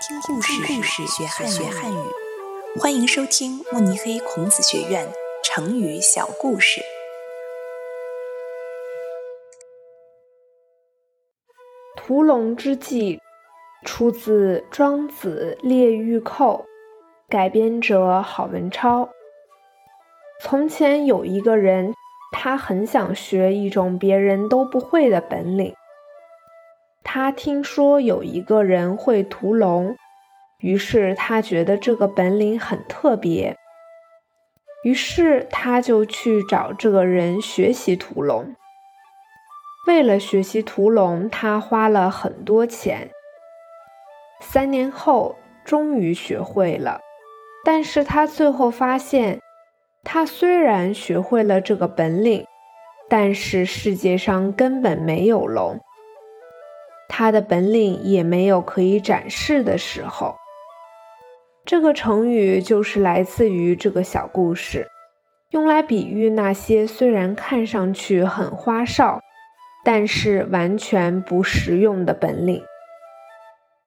[0.00, 1.98] 听故事，故事学汉学汉语。
[2.80, 5.06] 欢迎收听慕尼黑孔子学院
[5.44, 6.80] 成语小故事。
[11.96, 13.20] 屠龙之计
[13.84, 16.64] 出自《庄子·列玉寇》，
[17.30, 19.06] 改编者郝文超。
[20.42, 21.92] 从前有一个人，
[22.32, 25.74] 他很想学一种别人都不会的本领。
[27.12, 29.96] 他听说有一个人会屠龙，
[30.60, 33.56] 于是他觉得这个本领很特别，
[34.84, 38.54] 于是他就去找这个人学习屠龙。
[39.88, 43.10] 为了学习屠龙，他花了很多钱。
[44.40, 45.34] 三年后，
[45.64, 47.00] 终于学会了，
[47.64, 49.40] 但是他最后发现，
[50.04, 52.46] 他虽然学会了这个本领，
[53.08, 55.80] 但是世界上根本没有龙。
[57.10, 60.36] 他的本领也没有可以展示的时候。
[61.66, 64.86] 这个成语就是来自于这个小故事，
[65.50, 69.20] 用来比喻那些虽然看上去很花哨，
[69.84, 72.62] 但是完全不实用的本领。